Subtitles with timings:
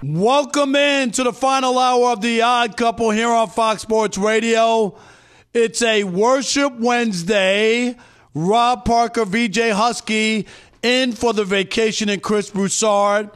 [0.00, 4.96] Welcome in to the final hour of the Odd Couple here on Fox Sports Radio.
[5.52, 7.96] It's a Worship Wednesday.
[8.32, 10.46] Rob Parker, VJ Huskey,
[10.84, 13.30] in for the vacation, and Chris Broussard.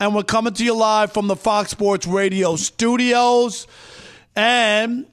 [0.00, 3.66] And we're coming to you live from the Fox Sports Radio studios.
[4.36, 5.06] And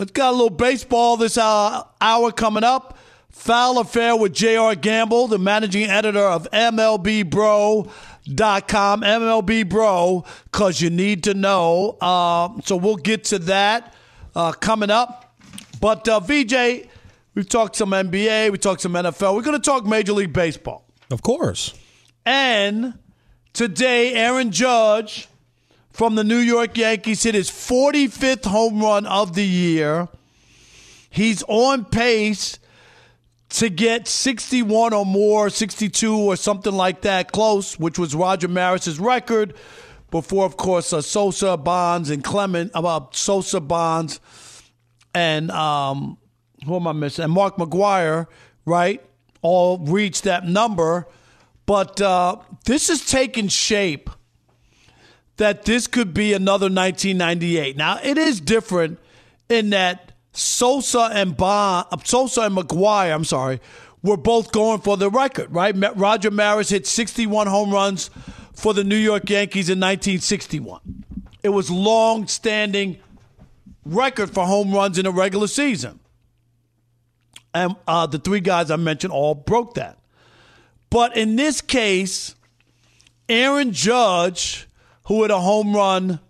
[0.00, 2.98] it's got a little baseball this hour, hour coming up.
[3.30, 4.74] Foul or Fair with J.R.
[4.74, 7.90] Gamble, the managing editor of MLB Bro
[8.24, 11.96] dot com MLB Bro because you need to know.
[12.00, 13.94] Uh, so we'll get to that
[14.34, 15.34] uh, coming up.
[15.80, 16.86] But uh, VJ,
[17.34, 19.34] we've talked some NBA, we talked some NFL.
[19.34, 21.74] We're going to talk Major League Baseball, of course.
[22.24, 22.94] And
[23.52, 25.28] today, Aaron Judge
[25.90, 30.08] from the New York Yankees hit his 45th home run of the year.
[31.10, 32.58] He's on pace
[33.52, 38.98] to get 61 or more, 62 or something like that, close, which was Roger Maris's
[38.98, 39.54] record.
[40.10, 44.20] Before, of course, uh, Sosa, Bonds, and Clement, about Sosa, Bonds,
[45.14, 46.16] and um,
[46.64, 47.24] who am I missing?
[47.24, 48.26] And Mark McGwire,
[48.64, 49.04] right?
[49.42, 51.06] All reached that number.
[51.66, 54.10] But uh, this is taking shape
[55.36, 57.76] that this could be another 1998.
[57.76, 58.98] Now, it is different
[59.48, 63.60] in that Sosa and Bond, Sosa and McGwire, I'm sorry,
[64.02, 65.74] were both going for the record, right?
[65.96, 68.10] Roger Maris hit 61 home runs
[68.54, 70.80] for the New York Yankees in 1961.
[71.42, 72.98] It was long-standing
[73.84, 76.00] record for home runs in a regular season.
[77.54, 79.98] And uh, the three guys I mentioned all broke that.
[80.90, 82.34] But in this case,
[83.28, 84.66] Aaron Judge,
[85.06, 86.20] who hit a home run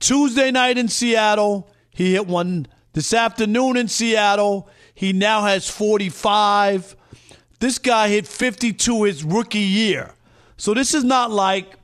[0.00, 1.70] Tuesday night in Seattle.
[1.90, 4.68] He hit one this afternoon in Seattle.
[4.94, 6.96] He now has 45.
[7.60, 10.14] This guy hit 52 his rookie year.
[10.56, 11.74] So this is not like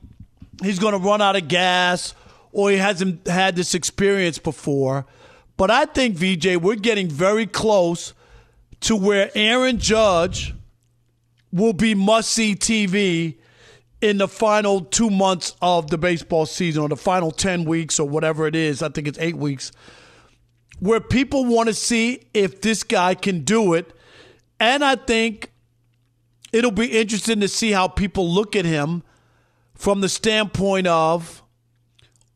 [0.61, 2.13] he's going to run out of gas
[2.51, 5.05] or he hasn't had this experience before.
[5.57, 8.13] But I think, VJ, we're getting very close
[8.81, 10.53] to where Aaron Judge
[11.51, 13.35] will be must see TV
[14.01, 18.07] in the final two months of the baseball season or the final 10 weeks or
[18.07, 18.81] whatever it is.
[18.81, 19.71] I think it's eight weeks,
[20.79, 23.93] where people want to see if this guy can do it.
[24.59, 25.51] And I think
[26.51, 29.03] it'll be interesting to see how people look at him
[29.75, 31.43] from the standpoint of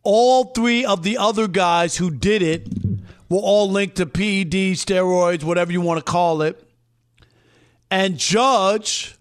[0.04, 2.68] all three of the other guys who did it
[3.30, 6.62] were all linked to PED, steroids, whatever you want to call it.
[7.90, 9.16] And Judge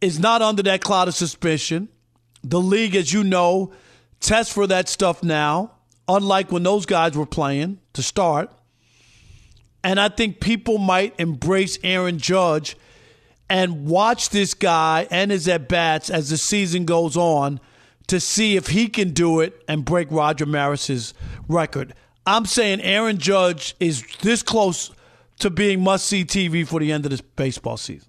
[0.00, 1.88] is not under that cloud of suspicion.
[2.42, 3.72] The league, as you know,
[4.20, 5.73] tests for that stuff now,
[6.08, 8.50] unlike when those guys were playing to start.
[9.82, 12.76] And I think people might embrace Aaron Judge
[13.50, 17.60] and watch this guy and his at bats as the season goes on
[18.06, 21.14] to see if he can do it and break Roger Maris's
[21.48, 21.94] record.
[22.26, 24.90] I'm saying Aaron Judge is this close
[25.40, 28.08] to being must see TV for the end of this baseball season.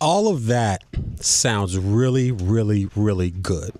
[0.00, 0.84] All of that
[1.16, 3.72] sounds really, really, really good.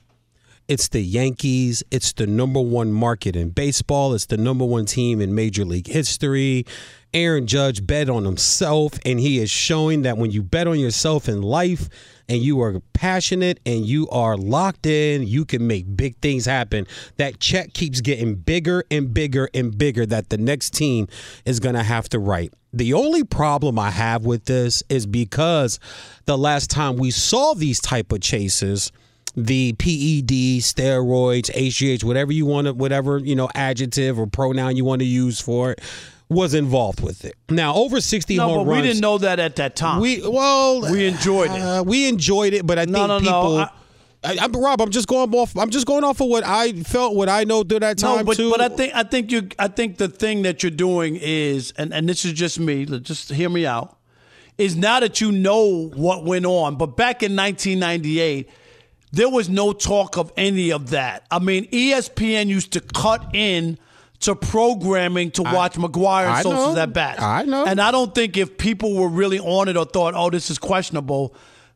[0.71, 1.83] It's the Yankees.
[1.91, 4.15] It's the number one market in baseball.
[4.15, 6.65] It's the number one team in Major League history.
[7.13, 11.29] Aaron Judge bet on himself, and he is showing that when you bet on yourself
[11.29, 11.89] in life
[12.29, 16.87] and you are passionate and you are locked in, you can make big things happen.
[17.17, 21.09] That check keeps getting bigger and bigger and bigger that the next team
[21.45, 22.55] is going to have to write.
[22.73, 25.81] The only problem I have with this is because
[26.27, 28.93] the last time we saw these type of chases,
[29.37, 34.85] the PED, steroids, HGH, whatever you want to, whatever, you know, adjective or pronoun you
[34.85, 35.81] want to use for it,
[36.29, 37.35] was involved with it.
[37.49, 38.83] Now, over 60 no, home but runs.
[38.83, 40.01] we didn't know that at that time.
[40.01, 41.61] We well, we enjoyed it.
[41.61, 43.59] Uh, we enjoyed it, but I No, think no, no, people.
[43.59, 43.71] I-
[44.23, 44.83] I, I'm Rob.
[44.83, 45.57] I'm just going off.
[45.57, 48.25] I'm just going off of what I felt, what I know through that time no,
[48.25, 48.51] but, too.
[48.51, 51.91] but I think I think you I think the thing that you're doing is, and,
[51.95, 52.85] and this is just me.
[52.85, 53.97] Just hear me out.
[54.59, 58.51] Is now that you know what went on, but back in 1998,
[59.13, 61.27] there was no talk of any of that.
[61.31, 63.79] I mean, ESPN used to cut in
[64.21, 67.23] to programming to watch McGwire and I Sosa's at bats.
[67.23, 67.65] I know.
[67.65, 70.59] And I don't think if people were really on it or thought, oh, this is
[70.59, 71.35] questionable,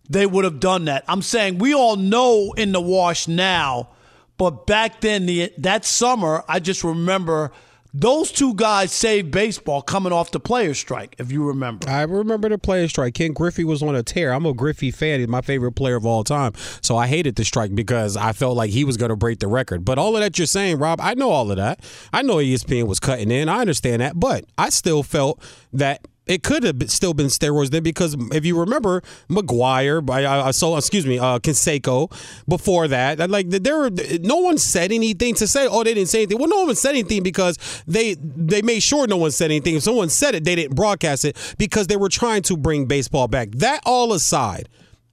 [0.08, 1.04] they would have done that.
[1.08, 3.88] I'm saying we all know in the wash now,
[4.36, 7.52] but back then, the that summer, I just remember
[7.96, 11.88] those two guys saved baseball coming off the players' strike, if you remember.
[11.88, 13.14] I remember the player strike.
[13.14, 14.32] Ken Griffey was on a tear.
[14.32, 15.20] I'm a Griffey fan.
[15.20, 16.54] He's my favorite player of all time.
[16.80, 19.46] So I hated the strike because I felt like he was going to break the
[19.46, 19.84] record.
[19.84, 21.78] But all of that you're saying, Rob, I know all of that.
[22.12, 23.48] I know ESPN was cutting in.
[23.48, 24.18] I understand that.
[24.18, 25.40] But I still felt
[25.72, 30.50] that it could have still been steroids then because if you remember McGwire, I, I,
[30.52, 32.10] so excuse me, uh, Canseco
[32.48, 33.90] before that, that, like there were
[34.20, 35.66] no one said anything to say.
[35.66, 36.38] Oh, they didn't say anything.
[36.38, 39.76] Well, no one said anything because they they made sure no one said anything.
[39.76, 43.28] If someone said it, they didn't broadcast it because they were trying to bring baseball
[43.28, 43.50] back.
[43.52, 44.68] That all aside,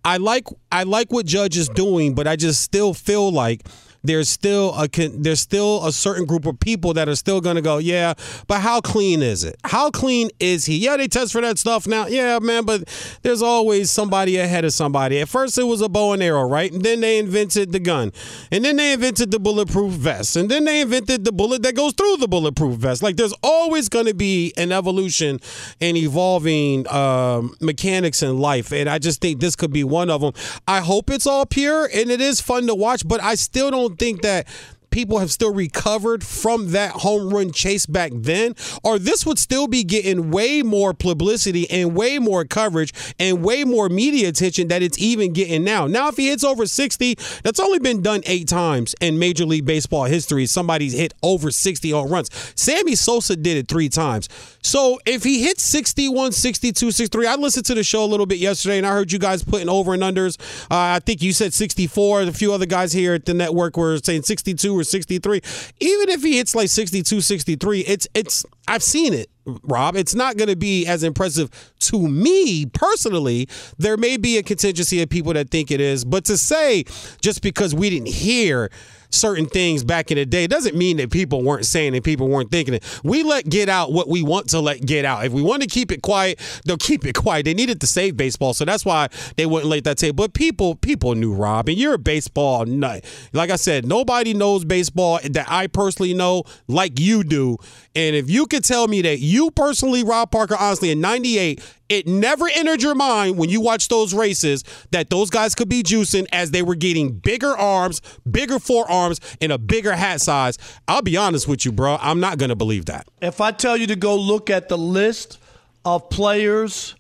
[0.06, 3.68] I like I like what Judge is doing, but I just still feel like
[4.04, 7.62] there's still a there's still a certain group of people that are still going to
[7.62, 8.14] go, yeah,
[8.48, 9.56] but how clean is it?
[9.64, 10.78] How clean is he?
[10.78, 12.08] Yeah, they test for that stuff now.
[12.08, 12.88] Yeah, man, but
[13.22, 15.20] there's always somebody ahead of somebody.
[15.20, 16.72] At first it was a bow and arrow, right?
[16.72, 18.12] And then they invented the gun.
[18.52, 20.36] And then they invented the bulletproof vest.
[20.36, 23.04] And then they invented the bullet that goes through the bulletproof vest.
[23.04, 25.40] Like there's always going to be an evolution
[25.80, 28.72] and evolving um, mechanics in life.
[28.72, 30.34] And I just think this could be one of them.
[30.68, 33.91] I hope it's all pure and it is fun to watch, but I still don't
[33.98, 34.48] think that
[34.92, 39.68] people have still recovered from that home run chase back then, or this would still
[39.68, 44.84] be getting way more publicity and way more coverage and way more media attention that
[44.84, 45.88] it's even getting now.
[45.88, 49.66] Now, if he hits over 60, that's only been done eight times in Major League
[49.66, 50.46] Baseball history.
[50.46, 52.30] Somebody's hit over 60 home runs.
[52.56, 54.30] Sammy Sosa did it three times.
[54.62, 58.38] So if he hits 61, 62, 63, I listened to the show a little bit
[58.38, 60.40] yesterday and I heard you guys putting over and unders.
[60.64, 62.22] Uh, I think you said 64.
[62.24, 65.42] A few other guys here at the network were saying 62 or 63.
[65.80, 69.30] Even if he hits like 62, 63, it's it's I've seen it,
[69.64, 69.96] Rob.
[69.96, 73.48] It's not going to be as impressive to me personally.
[73.78, 76.84] There may be a contingency of people that think it is, but to say
[77.22, 78.70] just because we didn't hear
[79.12, 82.28] certain things back in the day, it doesn't mean that people weren't saying it, people
[82.28, 83.02] weren't thinking it.
[83.04, 85.26] We let get out what we want to let get out.
[85.26, 87.46] If we want to keep it quiet, they'll keep it quiet.
[87.46, 90.16] They needed to save baseball, so that's why they wouldn't let that tape.
[90.16, 93.04] But people, people knew Rob, and you're a baseball nut.
[93.34, 97.58] Like I said, nobody knows baseball that I personally know like you do.
[97.96, 102.08] And if you could tell me that you personally, Rob Parker, honestly, in '98, it
[102.08, 106.26] never entered your mind when you watched those races that those guys could be juicing
[106.32, 110.58] as they were getting bigger arms, bigger forearms, and a bigger hat size.
[110.88, 111.98] I'll be honest with you, bro.
[112.00, 113.10] I'm not going to believe that.
[113.22, 115.38] If I tell you to go look at the list
[115.84, 116.96] of players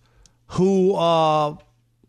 [0.48, 1.56] who uh,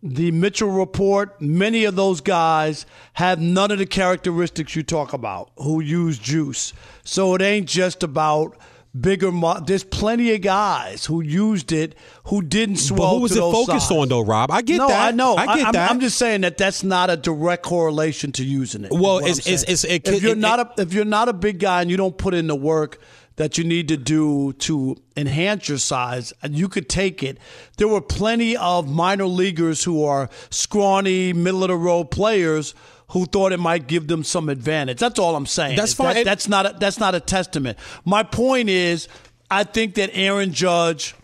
[0.03, 5.53] the Mitchell report, many of those guys have none of the characteristics you talk about
[5.57, 6.73] who use juice.
[7.05, 8.57] So it ain't just about
[8.99, 9.31] bigger.
[9.67, 11.95] There's plenty of guys who used it
[12.25, 12.99] who didn't swell.
[12.99, 14.51] But who was it focused on, though, Rob?
[14.51, 15.09] I get no, that.
[15.09, 15.37] I know.
[15.37, 15.91] I get I'm, that.
[15.91, 18.93] I'm just saying that that's not a direct correlation to using it.
[18.93, 21.59] Well, it's- it's- it's- it- if you're it- not a if you're not a big
[21.59, 22.99] guy and you don't put in the work
[23.37, 27.39] that you need to do to enhance your size, and you could take it.
[27.79, 32.75] There were plenty of minor leaguers who are scrawny, middle of the road players
[33.13, 34.99] who thought it might give them some advantage.
[34.99, 35.77] That's all I'm saying.
[35.77, 36.15] That's fine.
[36.17, 37.79] that- that's not a, that's not a testament.
[38.05, 39.09] My point is,
[39.51, 41.15] I think that Aaron Judge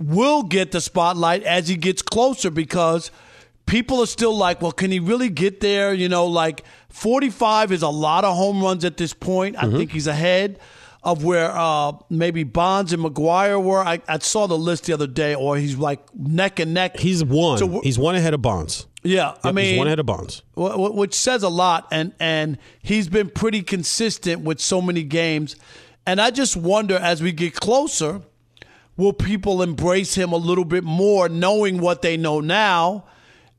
[0.00, 3.10] will get the spotlight as he gets closer because
[3.66, 5.92] people are still like, well, can he really get there?
[5.94, 9.56] You know, like 45 is a lot of home runs at this point.
[9.56, 9.74] Mm-hmm.
[9.74, 10.58] I think he's ahead
[11.04, 13.80] of where uh, maybe Bonds and McGwire were.
[13.82, 16.98] I, I saw the list the other day, or he's like neck and neck.
[16.98, 17.58] He's one.
[17.58, 18.86] So he's one ahead of Bonds.
[19.02, 20.42] yeah, I mean, he's one ahead of Bonds.
[20.56, 25.02] Wh- wh- which says a lot and and he's been pretty consistent with so many
[25.02, 25.56] games
[26.06, 28.22] and i just wonder as we get closer
[28.96, 33.04] will people embrace him a little bit more knowing what they know now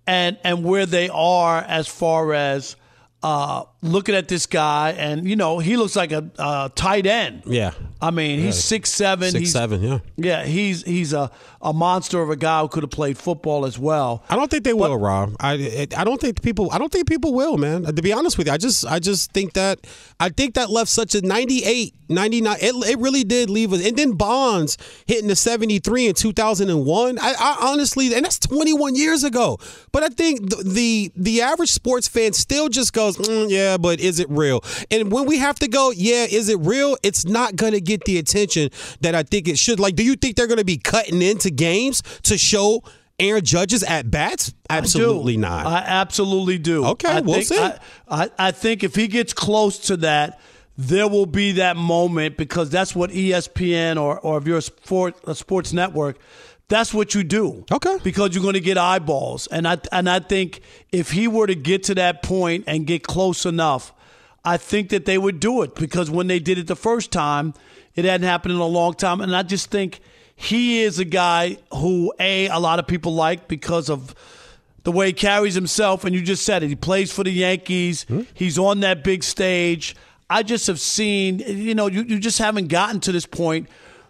[0.08, 2.76] and and where they are as far as
[3.22, 7.44] uh, looking at this guy and you know he looks like a, a tight end
[7.46, 7.72] Yeah.
[8.02, 10.00] i mean he's six seven Six, he's, seven, yeah.
[10.18, 11.30] yeah he's he's a,
[11.62, 14.64] a monster of a guy who could have played football as well I don't think
[14.64, 15.36] they will, Rob.
[15.40, 16.70] I I don't think people.
[16.72, 17.84] I don't think people will, man.
[17.84, 19.80] To be honest with you, I just I just think that
[20.20, 22.58] I think that left such a 98, 99.
[22.62, 23.86] It, it really did leave us.
[23.86, 27.20] And then Bonds hitting the seventy three in two thousand and one.
[27.20, 29.58] I, I honestly, and that's twenty one years ago.
[29.92, 34.00] But I think the the, the average sports fan still just goes, "Mm, yeah, but
[34.00, 34.64] is it real?
[34.92, 36.98] And when we have to go, yeah, is it real?
[37.04, 38.70] It's not going to get the attention
[39.02, 39.80] that I think it should.
[39.80, 42.84] Like, do you think they're going to be cutting into games to show?
[43.20, 44.54] Aaron Judge's at bats?
[44.70, 45.68] Absolutely I not.
[45.68, 46.84] I absolutely do.
[46.88, 47.60] Okay, I we'll think, see.
[47.60, 50.40] I, I, I think if he gets close to that,
[50.78, 55.16] there will be that moment because that's what ESPN or, or if you're a, sport,
[55.26, 56.18] a sports network,
[56.74, 57.66] that's what you do.
[57.72, 57.98] Okay.
[58.04, 59.46] Because you're going to get eyeballs.
[59.48, 60.62] And I, and I think
[60.92, 63.94] if he were to get to that point and get close enough,
[64.44, 67.54] I think that they would do it because when they did it the first time,
[67.96, 69.22] it hadn't happened in a long time.
[69.22, 70.00] And I just think
[70.36, 74.16] he is a guy who, A, a lot of people like because of
[74.84, 76.04] the way he carries himself.
[76.04, 76.70] And you just said it.
[76.70, 78.22] He plays for the Yankees, hmm?
[78.34, 79.96] he's on that big stage.
[80.28, 83.70] I just have seen, you know, you, you just haven't gotten to this point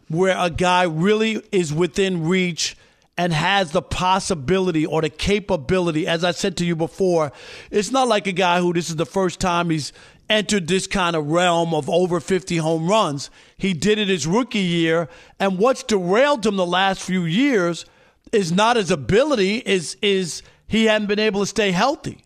[0.10, 2.76] where a guy really is within reach
[3.18, 6.08] and has the possibility or the capability.
[6.08, 7.32] As I said to you before,
[7.70, 9.94] it's not like a guy who this is the first time he's
[10.30, 13.30] entered this kind of realm of over 50 home runs.
[13.58, 17.86] He did it his rookie year, and what's derailed him the last few years
[18.32, 22.24] is not his ability, is is he hadn't been able to stay healthy.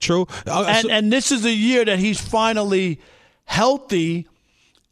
[0.00, 0.26] True.
[0.46, 2.98] Uh, And so- and this is the year that he's finally
[3.44, 4.26] healthy.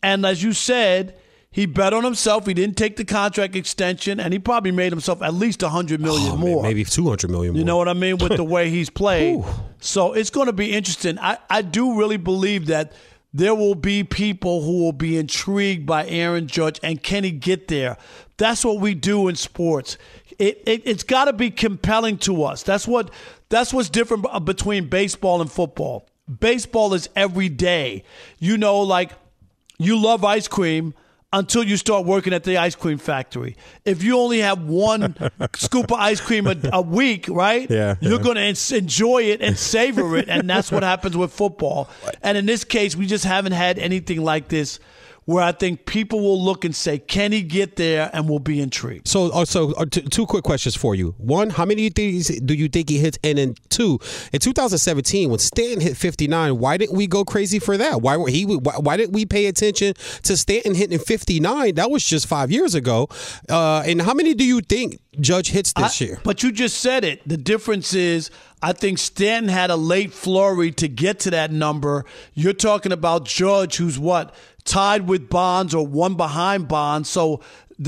[0.03, 1.15] And as you said,
[1.53, 2.47] he bet on himself.
[2.47, 6.01] He didn't take the contract extension, and he probably made himself at least a hundred
[6.01, 6.63] oh, million Oh, man, more.
[6.63, 7.53] maybe two hundred million.
[7.53, 7.59] More.
[7.59, 9.45] You know what I mean with the way he's played.
[9.81, 11.19] so it's going to be interesting.
[11.19, 12.93] I, I do really believe that
[13.35, 17.69] there will be people who will be intrigued by Aaron Judge and can he get
[17.69, 17.97] there?
[18.37, 19.97] That's what we do in sports.
[20.39, 22.63] It, it it's got to be compelling to us.
[22.63, 23.11] That's what
[23.51, 26.09] that's what's different between baseball and football.
[26.41, 28.05] Baseball is every day.
[28.39, 29.13] You know, like
[29.79, 30.95] you love ice cream
[31.33, 33.57] until you start working at the ice cream factory.
[33.85, 35.17] If you only have one
[35.55, 37.71] scoop of ice cream a, a week, right?
[37.71, 38.23] Yeah, You're yeah.
[38.23, 40.29] going to enjoy it and savor it.
[40.29, 41.89] And that's what happens with football.
[42.23, 44.79] And in this case, we just haven't had anything like this
[45.25, 48.11] where I think people will look and say, can he get there?
[48.13, 49.07] And we'll be intrigued.
[49.07, 51.15] So, uh, so uh, t- two quick questions for you.
[51.19, 53.19] One, how many do you think, do you think he hits?
[53.23, 54.01] And then two,
[54.33, 58.03] in 2017, when Stanton hit 59, why didn't we go crazy for that?
[58.03, 58.45] Why were he?
[58.45, 61.75] Why, why didn't we pay attention to Stanton hitting 59?
[61.77, 63.09] That was just five years ago.
[63.49, 66.21] Uh, and how many do you think Judge hits this I- year?
[66.25, 67.27] But you just said it.
[67.29, 68.31] The difference is
[68.63, 72.05] I think Stanton had a late flurry to get to that number.
[72.35, 77.09] You're talking about Judge, who's what tied with Bonds or one behind Bonds.
[77.09, 77.41] So,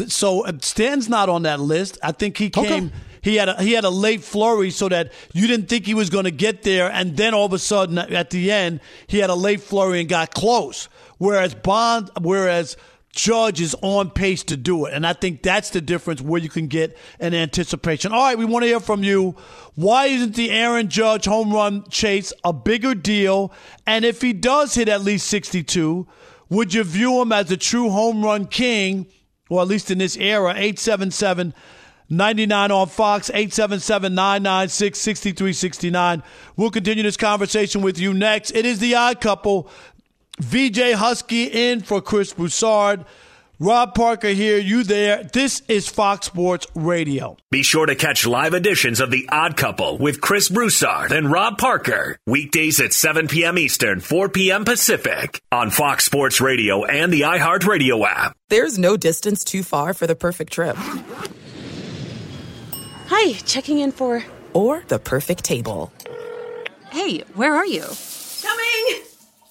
[0.09, 1.99] so uh, Stanton's not on that list.
[2.03, 2.87] I think he came.
[2.87, 2.97] Okay.
[3.23, 6.11] He had a, he had a late flurry so that you didn't think he was
[6.11, 9.31] going to get there, and then all of a sudden at the end he had
[9.31, 10.91] a late flurry and got close.
[11.17, 12.77] Whereas Bond, whereas
[13.15, 14.95] Judge is on pace to do it.
[14.95, 18.13] And I think that's the difference where you can get an anticipation.
[18.13, 19.37] All right, we want to hear from you.
[19.77, 23.53] Why isn't the Aaron Judge home run chase a bigger deal?
[23.87, 26.07] And if he does hit at least 62,
[26.49, 29.07] would you view him as a true home run king,
[29.49, 30.51] or at least in this era?
[30.51, 31.55] 877
[32.11, 36.23] 99 on Fox, 877 996 6369.
[36.57, 38.51] We'll continue this conversation with you next.
[38.51, 39.71] It is the odd couple.
[40.39, 43.05] VJ Huskey in for Chris Broussard.
[43.61, 45.23] Rob Parker here, you there.
[45.23, 47.37] This is Fox Sports Radio.
[47.53, 51.57] Be sure to catch live editions of The Odd Couple with Chris Broussard and Rob
[51.57, 52.19] Parker.
[52.27, 53.57] Weekdays at 7 p.m.
[53.57, 54.65] Eastern, 4 p.m.
[54.65, 58.37] Pacific on Fox Sports Radio and the iHeartRadio app.
[58.49, 60.77] There's no distance too far for the perfect trip.
[63.07, 64.25] Hi, checking in for.
[64.53, 65.93] Or the perfect table.
[66.91, 67.85] Hey, where are you?
[68.43, 69.14] Coming!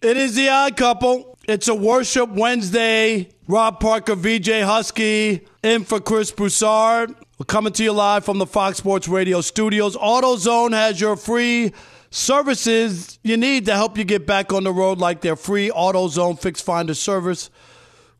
[0.00, 1.36] It is the odd couple.
[1.48, 3.30] It's a worship Wednesday.
[3.48, 7.16] Rob Parker, VJ Huskey, in for Chris Broussard.
[7.36, 9.96] We're coming to you live from the Fox Sports Radio studios.
[9.96, 11.72] AutoZone has your free
[12.10, 16.38] services you need to help you get back on the road, like their free AutoZone
[16.38, 17.50] Fix Finder service.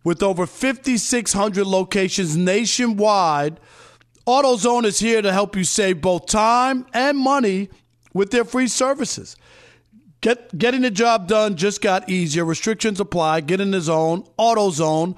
[0.02, 3.60] With over 5,600 locations nationwide,
[4.26, 7.68] AutoZone is here to help you save both time and money
[8.12, 9.36] with their free services.
[10.20, 12.44] Get, getting the job done just got easier.
[12.44, 13.42] Restrictions apply.
[13.42, 14.24] Get in the zone.
[14.38, 15.16] AutoZone.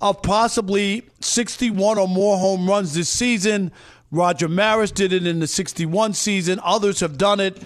[0.00, 3.70] of possibly 61 or more home runs this season.
[4.10, 6.58] Roger Maris did it in the 61 season.
[6.64, 7.62] Others have done it.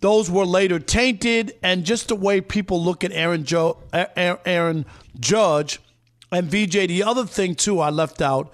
[0.00, 4.84] Those were later tainted, and just the way people look at Aaron, jo- Aaron
[5.20, 5.78] Judge
[6.32, 6.88] and VJ.
[6.88, 8.52] The other thing too I left out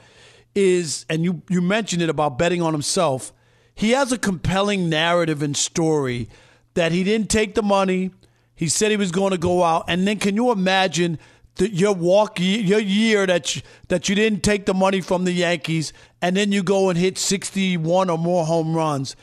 [0.55, 3.33] is, and you you mentioned it about betting on himself.
[3.75, 6.29] He has a compelling narrative and story
[6.75, 8.11] that he didn't take the money.
[8.55, 11.19] He said he was going to go out, and then can you imagine?
[11.57, 15.33] The, your walk, your year that you, that you didn't take the money from the
[15.33, 19.17] Yankees, and then you go and hit sixty-one or more home runs,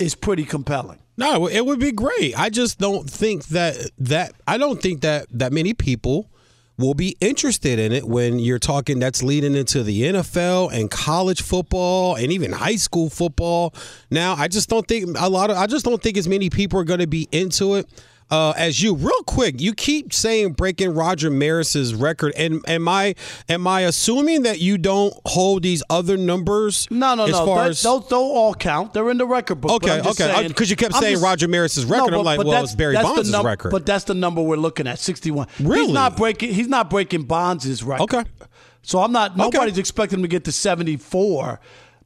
[0.00, 1.00] is pretty compelling.
[1.18, 2.38] No, it would be great.
[2.38, 6.30] I just don't think that that I don't think that that many people
[6.82, 11.40] will be interested in it when you're talking that's leading into the NFL and college
[11.40, 13.72] football and even high school football.
[14.10, 16.78] Now, I just don't think a lot of I just don't think as many people
[16.80, 17.88] are going to be into it
[18.32, 18.94] uh, as you.
[18.96, 23.14] Real quick, you keep saying breaking Roger Maris's record, and am I
[23.48, 26.88] am I assuming that you don't hold these other numbers?
[26.90, 27.46] No, no, as no.
[27.46, 28.94] Far That- as, those, those all count.
[28.94, 29.70] They're in the record book.
[29.72, 30.48] Okay, But okay.
[30.48, 32.14] Because you kept I'm saying just- Roger Maris's record.
[32.14, 33.70] I'm like, well, it's Barry Bonds' num- record.
[33.70, 35.46] But that's the number we're looking at, sixty-one.
[35.60, 35.84] Really?
[35.86, 36.54] He's not breaking.
[36.54, 38.02] He's not breaking Bonds' record.
[38.04, 38.24] Okay.
[38.82, 39.36] So I'm not.
[39.36, 41.60] Nobody's expecting him to get to seventy-four.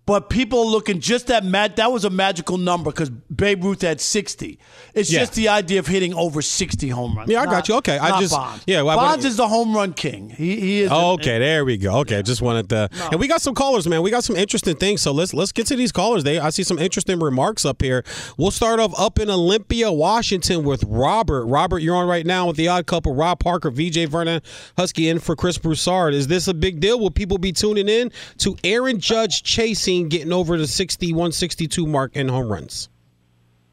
[0.07, 3.83] But people are looking just that mag- that was a magical number because Babe Ruth
[3.83, 4.59] had sixty.
[4.95, 5.19] It's Yeah.
[5.21, 7.29] just the idea of hitting over sixty home runs.
[7.29, 7.75] Yeah, I not- got you.
[7.77, 8.63] Okay, I not just- Bonds.
[8.69, 10.31] yeah, well, I- Bonds is the home run king.
[10.31, 10.91] He, he is.
[10.93, 11.97] Oh, okay, there we go.
[11.99, 14.01] Okay, just wanted to, and we got some callers, man.
[14.03, 15.03] We got some interesting things.
[15.03, 16.23] So let's let's get to these callers.
[16.23, 18.05] They, I see some interesting remarks up here.
[18.37, 21.47] We'll start off up in Olympia, Washington, with Robert.
[21.47, 23.13] Robert, you're on right now with the Odd Couple.
[23.13, 24.41] Rob Parker, VJ Vernon,
[24.79, 26.15] Huskey in for Chris Broussard.
[26.15, 27.01] Is this a big deal?
[27.01, 32.17] Will people be tuning in to Aaron Judge chasing, getting over the 61, 62 mark
[32.17, 32.89] in home runs?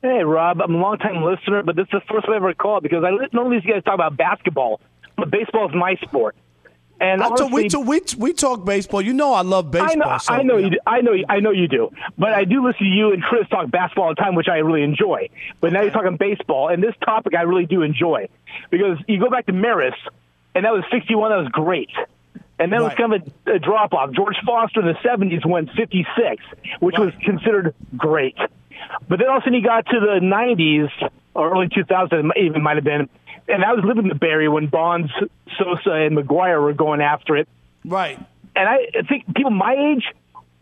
[0.02, 2.84] Hey, Rob, I'm a long-time listener, but this is the first time I ever called
[2.84, 4.82] because I know these guys talk about basketball,
[5.16, 6.36] but baseball is my sport.
[7.00, 9.02] And oh, I talk- we, honestly- talk- we we talk baseball.
[9.02, 9.92] You know I love baseball.
[9.92, 10.66] I know, so, I know yeah.
[10.66, 10.72] you.
[10.72, 11.90] Do, I know, you- I know you do.
[12.18, 14.58] But I do listen to you and Chris talk basketball all the time, which I
[14.58, 15.30] really enjoy.
[15.60, 18.30] But now you're talking baseball, and this topic I really do enjoy
[18.70, 19.96] because you go back to Maris,
[20.56, 21.32] and that was 61.
[21.32, 21.90] That was great.
[22.60, 24.12] And then it was kind of a, a drop off.
[24.12, 26.44] George Foster in the 70s went 56,
[26.80, 28.38] which was considered great.
[29.08, 32.62] But then all of a sudden he got to the 90s or early 2000s, even
[32.62, 33.10] might have been.
[33.48, 35.12] And I was living in the Bay Area when Bonds,
[35.58, 37.48] Sosa, and McGwire were going after it.
[37.84, 38.18] Right.
[38.56, 40.06] And I think people my age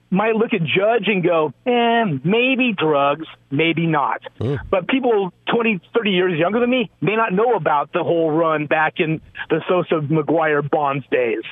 [0.09, 4.21] might look at Judge and go, eh, maybe drugs, maybe not.
[4.69, 8.65] But people 20, 30 years younger than me may not know about the whole run
[8.65, 11.43] back in the Sosa McGwire Bonds days.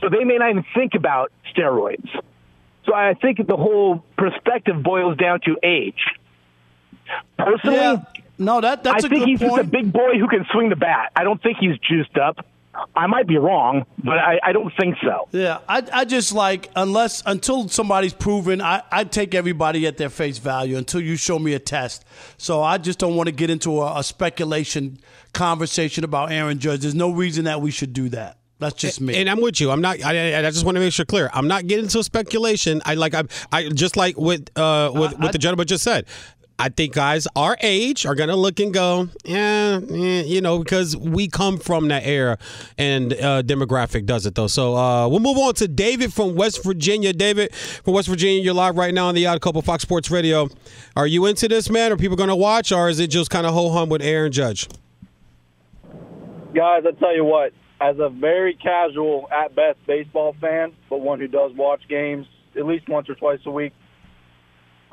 [0.00, 2.08] So they may not even think about steroids.
[2.86, 6.00] So I think the whole perspective boils down to age.
[7.38, 8.02] Personally, Yeah.
[8.40, 9.56] No, that that's I think he's point.
[9.56, 11.10] just a big boy who can swing the bat.
[11.16, 12.46] I don't think he's juiced up.
[12.94, 15.26] I might be wrong, but I, I don't think so.
[15.32, 20.10] Yeah, I, I just like unless until somebody's proven, I, I take everybody at their
[20.10, 22.04] face value until you show me a test.
[22.36, 25.00] So I just don't want to get into a, a speculation
[25.32, 26.82] conversation about Aaron Judge.
[26.82, 28.37] There's no reason that we should do that.
[28.58, 29.16] That's just me.
[29.16, 29.70] And I'm with you.
[29.70, 30.02] I'm not.
[30.02, 31.30] I, I I just want to make sure clear.
[31.32, 32.82] I'm not getting into speculation.
[32.84, 33.14] I like.
[33.14, 36.06] I, I just like what uh what, what the gentleman just said.
[36.60, 40.96] I think guys our age are gonna look and go, yeah, eh, you know, because
[40.96, 42.36] we come from that era,
[42.76, 44.48] and uh, demographic does it though.
[44.48, 47.12] So uh, we'll move on to David from West Virginia.
[47.12, 50.48] David from West Virginia, you're live right now on the Odd Couple Fox Sports Radio.
[50.96, 51.92] Are you into this, man?
[51.92, 54.68] Are people gonna watch, or is it just kind of ho hum with Aaron Judge?
[56.54, 61.20] Guys, I tell you what, as a very casual, at best, baseball fan, but one
[61.20, 63.72] who does watch games at least once or twice a week,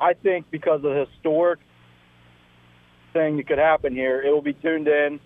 [0.00, 1.58] I think because of the historic
[3.12, 5.20] thing that could happen here, it will be tuned in.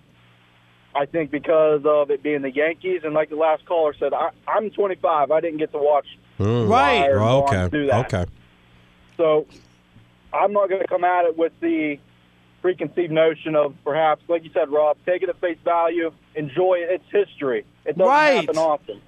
[0.94, 4.30] I think because of it being the Yankees, and like the last caller said, I,
[4.48, 5.30] I'm 25.
[5.30, 6.66] I didn't get to watch hmm.
[6.66, 7.12] Right.
[7.12, 7.68] Flyers Okay.
[7.68, 8.12] Do that.
[8.12, 8.30] Okay.
[9.16, 9.46] So
[10.32, 11.98] I'm not going to come at it with the
[12.62, 17.00] preconceived notion of perhaps, like you said, Rob, take it at face value, enjoy it.
[17.00, 17.64] It's history.
[17.84, 18.34] It doesn't Right.
[18.36, 19.00] happen often.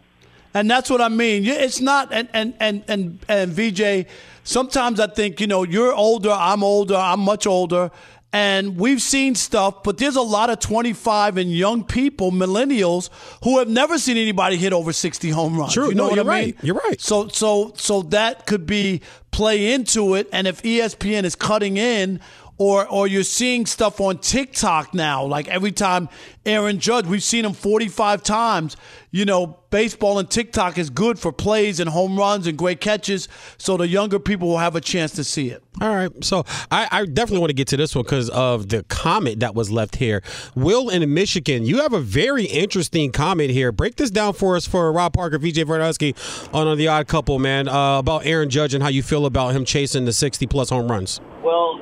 [0.54, 1.46] And that's what I mean.
[1.46, 4.06] It's not and and and and and VJ.
[4.44, 6.30] Sometimes I think you know you're older.
[6.30, 6.94] I'm older.
[6.96, 7.90] I'm much older.
[8.34, 13.10] And we've seen stuff, but there's a lot of 25 and young people, millennials,
[13.44, 15.74] who have never seen anybody hit over 60 home runs.
[15.74, 15.90] True.
[15.90, 16.54] You know No, what you're I mean?
[16.54, 16.64] right.
[16.64, 16.98] You're right.
[16.98, 20.30] So, so, so that could be play into it.
[20.32, 22.20] And if ESPN is cutting in,
[22.62, 26.08] or or you're seeing stuff on TikTok now, like every time
[26.46, 28.76] Aaron Judge, we've seen him 45 times.
[29.10, 33.28] You know, baseball and TikTok is good for plays and home runs and great catches,
[33.58, 35.62] so the younger people will have a chance to see it.
[35.80, 36.24] All right.
[36.24, 39.54] So I, I definitely want to get to this one because of the comment that
[39.54, 40.22] was left here.
[40.54, 43.72] Will in Michigan, you have a very interesting comment here.
[43.72, 46.14] Break this down for us for Rob Parker, VJ Verdusky
[46.54, 49.54] on, on The Odd Couple, man, uh, about Aaron Judge and how you feel about
[49.56, 51.20] him chasing the 60 plus home runs.
[51.42, 51.81] Well, if you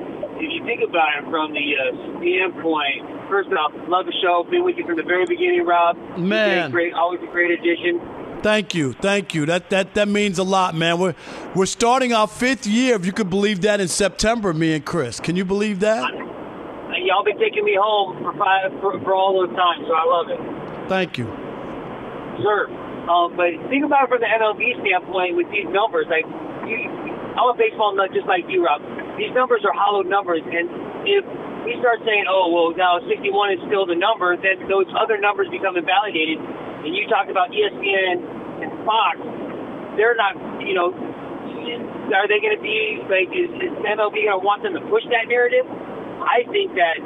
[0.91, 4.43] about it from the uh, standpoint, first off, love the show.
[4.51, 5.95] Been with you from the very beginning, Rob.
[6.19, 6.67] Man.
[6.67, 8.03] a great, always a great addition.
[8.43, 9.45] Thank you, thank you.
[9.45, 10.99] That that that means a lot, man.
[10.99, 11.15] We're
[11.55, 14.51] we're starting our fifth year, if you could believe that, in September.
[14.53, 16.03] Me and Chris, can you believe that?
[16.03, 16.17] Uh,
[17.05, 20.27] Y'all been taking me home for five for, for all those times, so I love
[20.29, 20.89] it.
[20.89, 21.25] Thank you.
[22.41, 22.67] Sure.
[23.09, 26.05] Um, but think about it from the MLB standpoint with these numbers.
[26.09, 26.25] Like,
[26.69, 26.77] you,
[27.37, 28.83] I'm a baseball nut just like you, Rob.
[29.15, 30.67] These numbers are hollow numbers, and
[31.07, 31.23] if
[31.63, 35.47] we start saying, "Oh, well, now 61 is still the number," then those other numbers
[35.47, 36.39] become invalidated.
[36.39, 39.19] And you talked about ESPN and Fox;
[39.95, 40.91] they're not, you know,
[42.11, 43.31] are they going to be like?
[43.31, 45.63] Is, is MLB going to want them to push that narrative?
[46.21, 46.99] I think that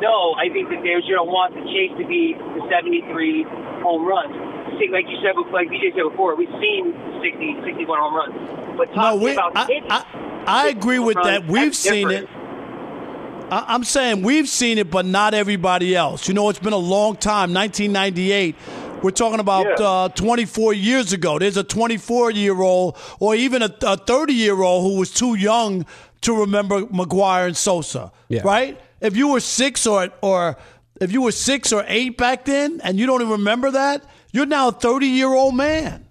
[0.00, 0.32] no.
[0.38, 3.44] I think that they're going to want the chase to be the 73
[3.84, 4.55] home runs.
[4.78, 8.76] See, Like you said, before- like DJ said before, we've seen 60, 61 home runs.
[8.76, 10.04] But No, we, about I, hitting, I,
[10.46, 11.46] I agree with runs, that.
[11.46, 12.28] We've seen different.
[12.30, 13.52] it.
[13.52, 16.28] I, I'm saying we've seen it, but not everybody else.
[16.28, 17.54] You know, it's been a long time.
[17.54, 18.54] 1998.
[19.02, 21.38] We're talking about uh, 24 years ago.
[21.38, 25.86] There's a 24 year old, or even a 30 year old who was too young
[26.22, 28.10] to remember McGwire and Sosa.
[28.28, 28.40] Yeah.
[28.44, 28.80] Right?
[29.00, 30.56] If you were six or or
[31.00, 34.04] if you were six or eight back then, and you don't even remember that,
[34.36, 36.02] you're now a 30 year old man.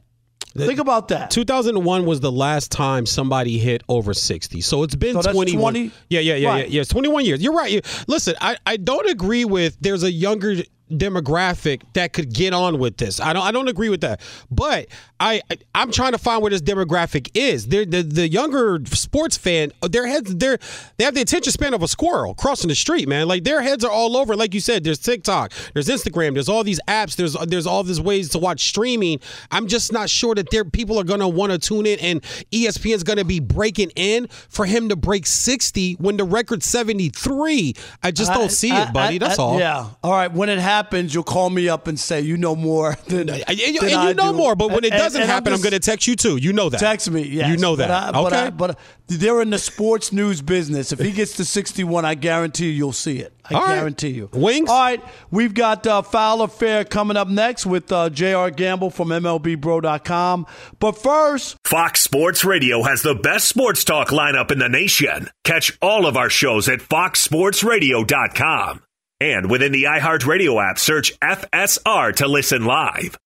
[0.58, 1.32] Think about that.
[1.32, 4.62] 2001 was the last time somebody hit over 60.
[4.62, 5.60] So it's been So that's 21.
[5.74, 5.92] 20?
[6.10, 6.58] Yeah, yeah, yeah, Right.
[6.60, 6.82] yeah, yeah.
[6.82, 7.42] It's 21 years.
[7.44, 7.86] You're right.
[8.08, 10.56] Listen, I, I don't agree with there's a younger
[10.92, 13.20] demographic that could get on with this.
[13.20, 14.22] I don't I don't agree with that.
[14.52, 14.88] But
[15.20, 17.68] I, I I'm trying to find where this demographic is.
[17.68, 20.60] They're, the the younger sports fan, their heads they're
[20.98, 23.28] they have the attention span of a squirrel crossing the street, man.
[23.28, 24.36] Like their heads are all over.
[24.36, 28.02] Like you said, there's TikTok, there's Instagram, there's all these apps, there's there's all these
[28.02, 29.20] ways to watch streaming.
[29.52, 32.22] I'm just not sure that there people are gonna want to tune in and
[32.52, 37.74] ESPN's gonna be breaking in for him to break 60 when the record's 73.
[38.04, 39.16] I just don't see I- it, buddy.
[39.16, 39.58] I- That's all.
[39.58, 39.90] Yeah.
[40.04, 40.32] All right.
[40.32, 40.75] When it happens,
[41.14, 44.14] you'll call me up and say you know more than, And, than and I you
[44.16, 44.38] know do.
[44.38, 46.38] more, but when it doesn't and happen, I'm just- going to text you too.
[46.38, 46.80] You know that.
[46.80, 47.22] Text me.
[47.24, 47.50] Yes.
[47.50, 47.92] You know But that.
[47.92, 48.46] I- But, okay.
[48.46, 50.92] I, but they're in the sports news business.
[50.92, 53.32] If he gets to 61, I guarantee you, you'll see it.
[53.48, 53.76] I All right.
[53.76, 54.28] guarantee you.
[54.34, 54.68] Wings.
[54.70, 55.00] All right.
[55.30, 58.50] We've got uh, Foul or Fair coming up next with uh, J.R.
[58.50, 60.48] Gamble from MLBBro.com.
[60.80, 65.30] But first, Fox Sports Radio has the best sports talk lineup in the nation.
[65.44, 68.82] Catch all of our shows at foxsportsradio.com.
[69.22, 73.18] And within the iHeartRadio app, search FSR to listen live.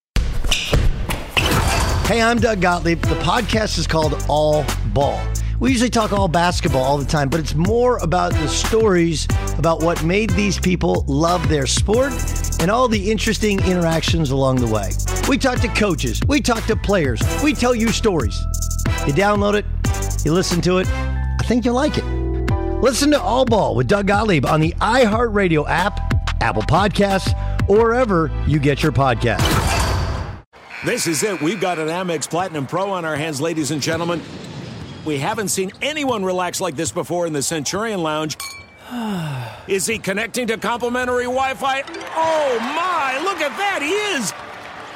[2.05, 3.01] Hey, I'm Doug Gottlieb.
[3.01, 5.19] The podcast is called All Ball.
[5.59, 9.81] We usually talk all basketball all the time, but it's more about the stories about
[9.81, 12.13] what made these people love their sport
[12.59, 14.91] and all the interesting interactions along the way.
[15.27, 18.39] We talk to coaches, we talk to players, we tell you stories.
[19.07, 19.65] You download it,
[20.23, 22.28] you listen to it, I think you'll like it.
[22.81, 25.99] Listen to All Ball with Doug Gottlieb on the iHeartRadio app,
[26.41, 27.33] Apple Podcasts,
[27.67, 30.45] or wherever you get your podcasts.
[30.85, 31.41] This is it.
[31.41, 34.21] We've got an Amex Platinum Pro on our hands, ladies and gentlemen.
[35.03, 38.37] We haven't seen anyone relax like this before in the Centurion Lounge.
[39.67, 41.83] Is he connecting to complimentary Wi Fi?
[42.15, 44.31] Oh my, look at that, he is!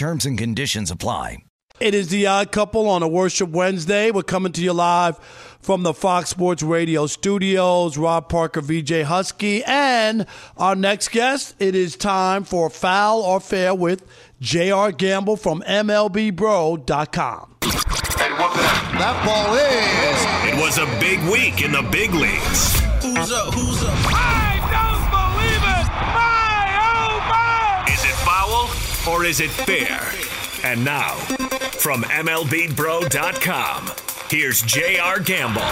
[0.00, 1.44] Terms and conditions apply.
[1.78, 4.10] It is the odd couple on a Worship Wednesday.
[4.10, 5.18] We're coming to you live
[5.60, 7.98] from the Fox Sports Radio studios.
[7.98, 10.24] Rob Parker, VJ Huskey, and
[10.56, 11.54] our next guest.
[11.58, 14.06] It is time for Foul or Fair with
[14.40, 14.90] J.R.
[14.90, 17.56] Gamble from MLBBro.com.
[17.60, 20.54] And what that ball is.
[20.54, 22.80] It was a big week in the big leagues.
[23.02, 23.52] Who's up?
[23.52, 24.09] Who's up?
[29.10, 30.00] Or is it fair?
[30.62, 31.14] And now,
[31.80, 33.90] from MLBBro.com,
[34.30, 35.18] here's J.R.
[35.20, 35.62] Gamble.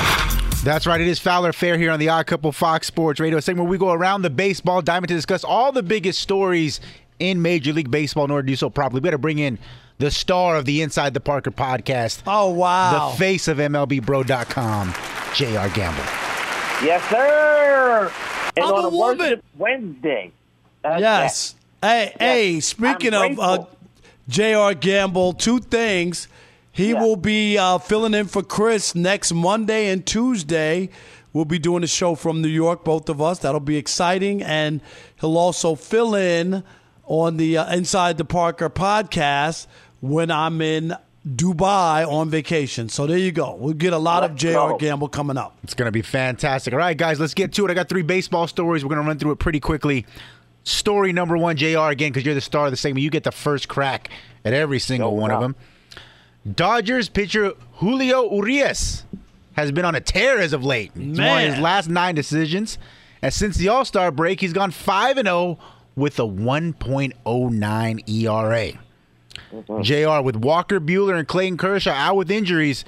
[0.65, 1.01] That's right.
[1.01, 3.71] It is Foul or Fair here on the Odd Couple Fox Sports Radio segment where
[3.71, 6.81] we go around the baseball diamond to discuss all the biggest stories
[7.21, 8.25] in Major League Baseball.
[8.25, 9.59] In order to do so properly, we got to bring in
[9.99, 12.23] the star of the Inside the Parker podcast.
[12.27, 13.11] Oh, wow.
[13.11, 14.95] The face of MLBBro.com,
[15.35, 15.69] J.R.
[15.71, 16.03] Gamble.
[16.83, 18.13] Yes, sir.
[18.57, 19.43] And I'm on a a woman.
[19.57, 20.33] Wednesday.
[20.83, 21.55] That's Yes.
[21.81, 23.67] Hey, hey, speaking I'm of uh.
[24.29, 24.75] J.R.
[24.75, 26.27] Gamble, two things.
[26.73, 30.91] He will be uh, filling in for Chris next Monday and Tuesday.
[31.33, 33.39] We'll be doing a show from New York, both of us.
[33.39, 34.43] That'll be exciting.
[34.43, 34.81] And
[35.21, 36.65] he'll also fill in
[37.05, 39.67] on the uh, Inside the Parker podcast
[40.01, 40.95] when I'm in
[41.27, 42.89] Dubai on vacation.
[42.89, 43.55] So there you go.
[43.55, 44.71] We'll get a lot of Let's J.R.
[44.71, 44.79] go.
[44.79, 45.57] Gamble coming up.
[45.63, 46.73] It's going to be fantastic.
[46.73, 47.71] All right, guys, let's get to it.
[47.71, 48.85] I got three baseball stories.
[48.85, 50.07] We're going to run through it pretty quickly.
[50.65, 53.03] Story number one, JR, again, because you're the star of the segment.
[53.03, 54.11] You get the first crack
[54.45, 55.57] at every single one of them.
[56.55, 59.05] Dodgers pitcher Julio Urias
[59.55, 60.93] has been on a tear as of late.
[60.95, 62.79] He's won his last nine decisions.
[63.23, 65.59] And since the All Star break, he's gone 5 and 0
[65.97, 68.79] with a 1.09 ERA.
[69.53, 69.83] Mm-hmm.
[69.83, 72.85] JR, with Walker Buehler and Clayton Kershaw out with injuries,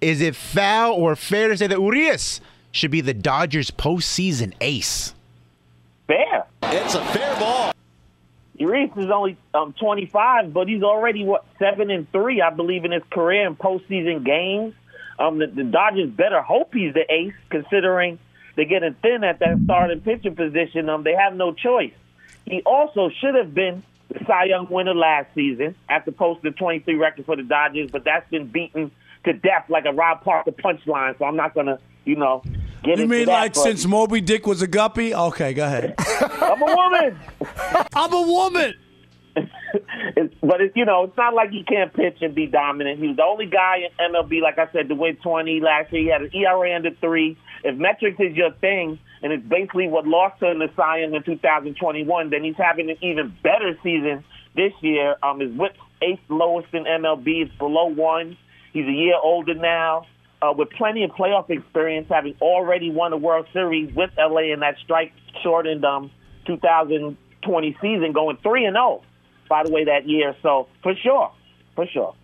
[0.00, 2.40] is it foul or fair to say that Urias
[2.70, 5.14] should be the Dodgers postseason ace?
[6.06, 6.46] Fair.
[6.64, 7.72] It's a fair ball.
[8.56, 12.92] Urias is only um, 25, but he's already what seven and three, I believe, in
[12.92, 14.74] his career in postseason games.
[15.18, 18.18] Um, the, the Dodgers better hope he's the ace, considering
[18.56, 20.88] they're getting thin at that starting pitcher position.
[20.88, 21.92] Um, they have no choice.
[22.44, 26.94] He also should have been the Cy Young winner last season after posting the 23
[26.96, 28.90] record for the Dodgers, but that's been beaten
[29.24, 31.18] to death like a Rob Parker punchline.
[31.18, 32.42] So I'm not gonna, you know,
[32.82, 35.14] get You mean like since Moby Dick was a guppy?
[35.14, 35.94] Okay, go ahead.
[35.98, 37.20] I'm a woman.
[37.94, 38.74] I'm a woman.
[40.14, 43.00] It's, but it's you know, it's not like he can't pitch and be dominant.
[43.00, 46.02] He was the only guy in MLB, like I said, to win 20 last year.
[46.02, 47.38] He had an ERA under three.
[47.64, 51.22] If metrics is your thing, and it's basically what lost him the Cy Young in
[51.22, 54.24] 2021, then he's having an even better season
[54.54, 55.16] this year.
[55.22, 57.46] Um, his whip's eighth lowest in MLB.
[57.46, 58.36] It's below one.
[58.72, 60.06] He's a year older now.
[60.42, 64.58] Uh, with plenty of playoff experience, having already won a World Series with LA in
[64.60, 66.10] that strike shortened um,
[66.46, 69.02] 2020 season, going three and zero.
[69.48, 71.30] By the way, that year, so for sure,
[71.76, 72.14] for sure.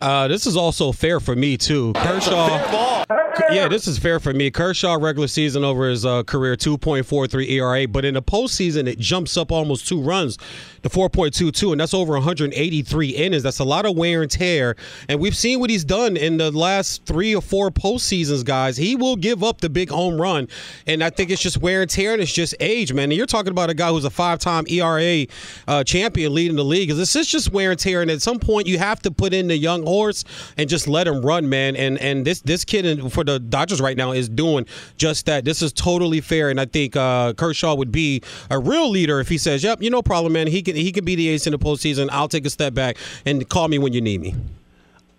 [0.00, 1.92] Uh, this is also fair for me too.
[1.94, 3.04] Kershaw.
[3.50, 4.50] Yeah, this is fair for me.
[4.50, 9.36] Kershaw regular season over his uh, career 2.43 ERA, but in the postseason it jumps
[9.36, 10.38] up almost two runs
[10.82, 13.42] to 4.22, and that's over 183 innings.
[13.42, 14.76] That's a lot of wear and tear,
[15.08, 18.44] and we've seen what he's done in the last three or four postseasons.
[18.44, 20.48] Guys, he will give up the big home run,
[20.86, 23.04] and I think it's just wear and tear, and it's just age, man.
[23.04, 25.26] And you're talking about a guy who's a five-time ERA
[25.66, 26.90] uh, champion, leading the league.
[26.90, 29.48] This is just wear and tear, and at some point you have to put in
[29.48, 30.24] the young horse
[30.56, 31.76] and just let him run, man.
[31.76, 34.66] And and this this kid in, for the Dodgers right now is doing
[34.96, 35.44] just that.
[35.44, 39.28] This is totally fair, and I think uh, Kershaw would be a real leader if
[39.28, 40.46] he says, "Yep, you no problem, man.
[40.46, 42.08] He can he can be the ace in the postseason.
[42.10, 44.34] I'll take a step back and call me when you need me."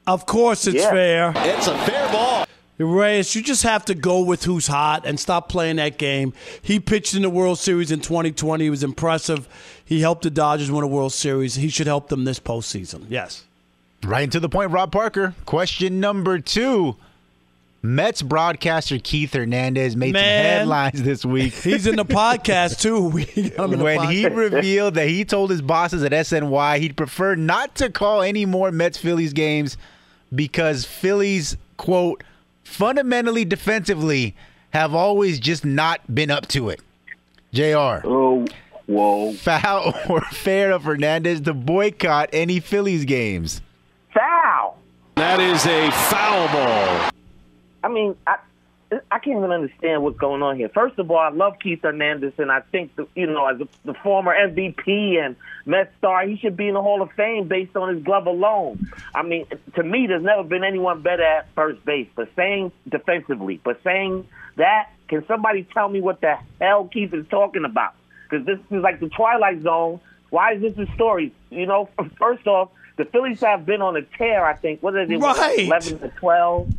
[0.07, 0.91] Of course, it's Yeah.
[0.91, 1.34] fair.
[1.36, 2.45] It's a fair ball.
[2.78, 6.34] Reyes, you just have to go with who's hot and stop playing that game.
[6.61, 8.66] He pitched in the World Series in 2020.
[8.66, 9.47] He was impressive.
[9.86, 11.55] He helped the Dodgers win a World Series.
[11.55, 13.05] He should help them this postseason.
[13.07, 13.43] Yes.
[14.04, 15.34] Right to the point, Rob Parker.
[15.46, 16.96] Question number two.
[17.86, 21.54] Mets broadcaster Keith Hernandez made some headlines this week.
[21.64, 23.10] He's in the podcast too.
[23.10, 26.80] We got him in the when he revealed that he told his bosses at SNY
[26.80, 29.78] he'd prefer not to call any more Mets Phillies games
[30.34, 32.24] because Phillies, quote,
[32.64, 34.36] fundamentally defensively
[34.72, 36.82] have always just not been up to it.
[37.54, 38.02] JR.
[38.04, 38.48] Oh,
[38.88, 39.34] whoa.
[39.34, 43.62] Foul or fair of Hernandez to boycott any Phillies games?
[45.16, 47.11] That is a foul ball.
[47.84, 48.38] I mean, I
[49.11, 50.70] I can't even understand what's going on here.
[50.70, 53.68] First of all, I love Keith Hernandez, and I think the, you know, as a,
[53.84, 55.36] the former MVP and
[55.66, 58.91] Met star, he should be in the Hall of Fame based on his glove alone.
[59.16, 62.07] I mean, to me, there's never been anyone better at first base.
[62.16, 67.26] But saying defensively, but saying that, can somebody tell me what the hell Keith is
[67.30, 67.95] talking about?
[68.30, 69.99] Because this is like the Twilight Zone.
[70.30, 71.34] Why is this a story?
[71.49, 71.89] You know,
[72.20, 74.46] first off, the Phillies have been on a tear.
[74.46, 75.18] I think what is it?
[75.18, 75.60] Right.
[75.60, 76.70] Eleven to twelve.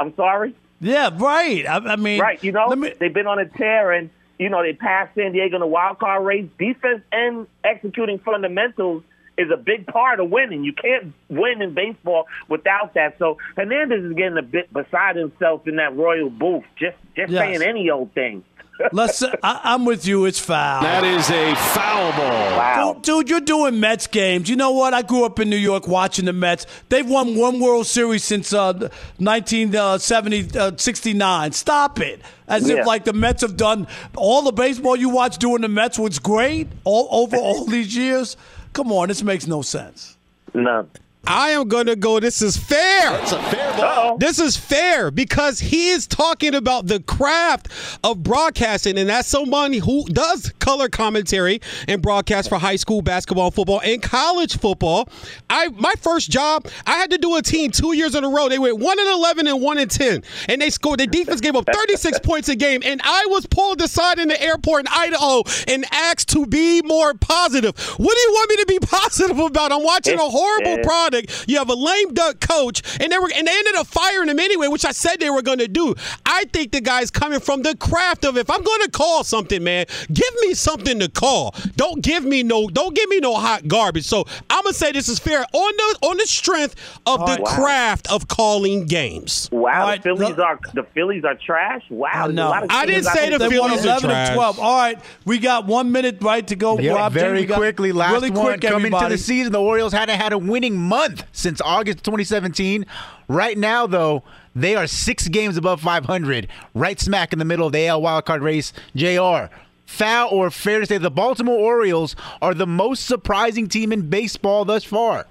[0.00, 0.54] I'm sorry.
[0.80, 1.66] Yeah, right.
[1.66, 2.42] I, I mean, right.
[2.42, 5.60] You know, they've been on a tear, and you know they passed San Diego in
[5.60, 6.48] the wild card race.
[6.58, 9.02] Defense and executing fundamentals
[9.38, 10.62] is a big part of winning.
[10.64, 13.18] You can't win in baseball without that.
[13.18, 17.40] So Hernandez is getting a bit beside himself in that royal booth, just just Yes.
[17.42, 18.44] saying any old thing.
[18.92, 19.22] Let's.
[19.22, 20.24] I, I'm with you.
[20.24, 20.82] It's foul.
[20.82, 22.94] That is a foul ball.
[22.94, 24.48] Dude, dude, you're doing Mets games.
[24.50, 24.92] You know what?
[24.94, 26.66] I grew up in New York watching the Mets.
[26.88, 28.72] They've won one World Series since uh,
[29.18, 32.20] 1970, uh, Stop it.
[32.48, 32.76] As Yeah.
[32.80, 36.18] if like the Mets have done all the baseball you watch doing the Mets was
[36.18, 38.36] great all over all these years.
[38.72, 40.16] Come on, this makes no sense.
[40.52, 40.86] No.
[41.26, 42.20] I am going to go.
[42.20, 43.14] This is fair.
[43.14, 44.18] A fair ball.
[44.18, 47.68] This is fair because he is talking about the craft
[48.02, 53.50] of broadcasting, and that's someone who does color commentary and broadcast for high school basketball,
[53.50, 55.08] football, and college football.
[55.48, 58.48] I my first job, I had to do a team two years in a row.
[58.48, 61.00] They went one and eleven and one and ten, and they scored.
[61.00, 64.28] The defense gave up thirty six points a game, and I was pulled aside in
[64.28, 67.76] the airport in Idaho and asked to be more positive.
[67.76, 69.72] What do you want me to be positive about?
[69.72, 71.48] I'm watching a horrible product product.
[71.48, 74.38] You have a lame duck coach, and they were and they ended up firing him
[74.38, 75.94] anyway, which I said they were going to do.
[76.26, 79.62] I think the guy's coming from the craft of if I'm going to call something,
[79.62, 81.54] man, give me something to call.
[81.76, 84.04] Don't give me no don't give me no hot garbage.
[84.04, 86.74] So I'm gonna say this is fair on the on the strength
[87.06, 87.42] of All the.
[87.44, 87.54] Wow.
[87.54, 89.48] craft of calling games.
[89.52, 91.82] Wow, the Phillies are the Phillies are trash.
[91.90, 93.38] Wow, there's a No, lot of Phillies out there.
[93.38, 94.58] they won 11 and 12.
[94.60, 96.78] All right, we got one minute right to go.
[96.78, 97.92] Yeah, Rob very we quickly.
[97.92, 99.14] Last really one quick, coming into everybody.
[99.16, 99.52] the season.
[99.52, 102.86] The Orioles hadn't had a winning month since August 2017.
[103.28, 104.22] Right now, though,
[104.54, 108.40] they are six games above 500, right smack in the middle of the AL wildcard
[108.40, 108.72] race.
[108.94, 109.54] Jr.
[109.86, 114.64] Foul or fair to say the Baltimore Orioles are the most surprising team in baseball
[114.64, 115.26] thus far.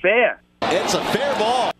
[0.00, 0.40] fair.
[0.62, 1.72] It's a fair ball.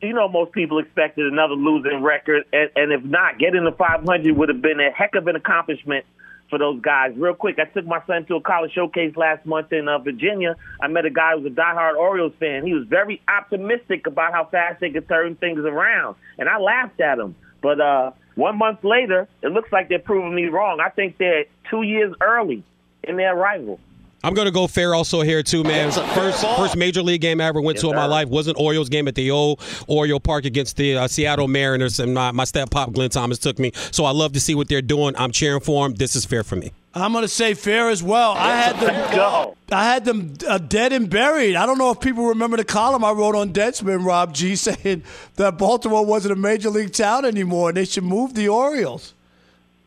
[0.00, 4.36] You know, most people expected another losing record, and, and if not, getting to 500
[4.36, 6.04] would have been a heck of an accomplishment
[6.48, 7.12] for those guys.
[7.16, 10.56] Real quick, I took my son to a college showcase last month in uh, Virginia.
[10.80, 12.64] I met a guy who was a diehard Orioles fan.
[12.64, 17.00] He was very optimistic about how fast they could turn things around, and I laughed
[17.00, 17.34] at him.
[17.62, 20.80] But uh, one month later, it looks like they're proving me wrong.
[20.80, 22.62] I think they're two years early
[23.02, 23.80] in their arrival.
[24.24, 25.92] I'm gonna go fair also here too, man.
[25.92, 28.88] First first major league game I ever went to in my life was an Orioles
[28.88, 32.70] game at the old Oriole Park against the uh, Seattle Mariners, and my, my step
[32.70, 33.72] pop Glenn Thomas took me.
[33.92, 35.14] So I love to see what they're doing.
[35.16, 35.94] I'm cheering for them.
[35.94, 36.72] This is fair for me.
[36.94, 38.32] I'm going to say fair as well.
[38.32, 39.54] I had them.
[39.70, 41.54] I had them uh, dead and buried.
[41.54, 45.02] I don't know if people remember the column I wrote on Deadspin, Rob G, saying
[45.34, 49.12] that Baltimore wasn't a major league town anymore and they should move the Orioles.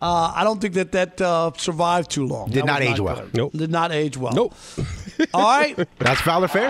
[0.02, 2.50] Uh, I don't think that that uh, survived too long.
[2.50, 3.16] Did That not was age well.
[3.16, 3.34] good.
[3.34, 3.52] Nope.
[3.54, 4.34] Did not age well.
[4.34, 4.56] Nope.
[5.34, 5.76] All right.
[6.00, 6.70] That's foul or fair?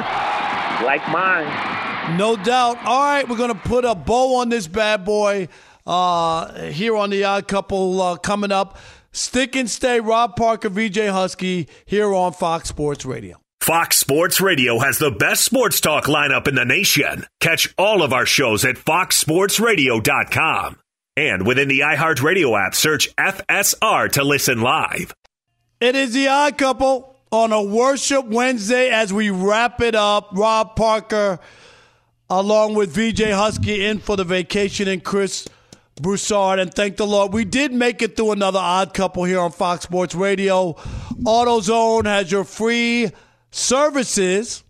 [0.84, 2.18] Like mine.
[2.18, 2.78] No doubt.
[2.86, 5.48] All right, we're going to put a bow on this bad boy
[5.86, 8.78] uh, here on the Odd Couple uh, coming up.
[9.12, 13.38] Stick and stay, Rob Parker, VJ Huskey, here on Fox Sports Radio.
[13.62, 17.26] Fox Sports Radio has the best sports talk lineup in the nation.
[17.40, 20.78] Catch all of our shows at foxsportsradio.com.
[21.28, 25.14] And within the iHeartRadio app, search FSR to listen live.
[25.82, 30.30] It is the Odd Couple on a Worship Wednesday as we wrap it up.
[30.32, 31.40] Rob Parker,
[32.30, 35.48] along with VJ Huskey, in for the vacation, and Chris
[36.02, 36.60] Broussard.
[36.60, 39.84] And thank the Lord, we did make it through another Odd Couple here on Fox
[39.84, 40.74] Sports Radio.
[41.24, 43.12] AutoZone has your free
[43.52, 44.64] services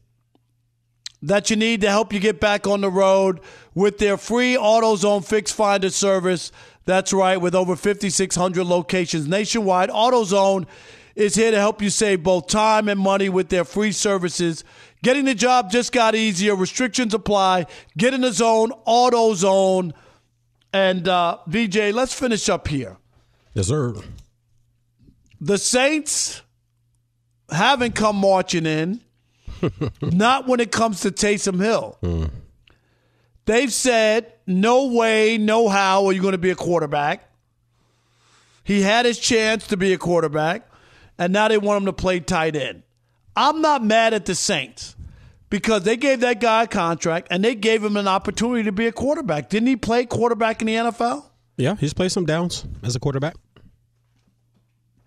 [1.21, 3.39] that you need to help you get back on the road
[3.73, 6.51] with their free AutoZone Fix Finder service.
[6.85, 10.65] That's right, with over 5,600 locations nationwide, AutoZone
[11.15, 14.63] is here to help you save both time and money with their free services.
[15.03, 16.55] Getting the job just got easier.
[16.55, 17.65] Restrictions apply.
[17.97, 19.91] Get in the zone, AutoZone.
[20.71, 22.97] And uh, VJ, let's finish up here.
[23.53, 23.95] Yes, sir.
[25.41, 26.41] The Saints
[27.51, 29.01] haven't come marching in.
[30.01, 31.97] Not when it comes to Taysom Hill.
[33.45, 37.27] They've said, no way, no how are you going to be a quarterback.
[38.63, 40.69] He had his chance to be a quarterback,
[41.17, 42.83] and now they want him to play tight end.
[43.35, 44.95] I'm not mad at the Saints
[45.49, 48.85] because they gave that guy a contract and they gave him an opportunity to be
[48.85, 49.49] a quarterback.
[49.49, 51.25] Didn't he play quarterback in the NFL?
[51.57, 53.35] Yeah, he's played some downs as a quarterback.